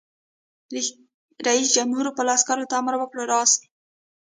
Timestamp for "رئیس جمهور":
1.47-2.05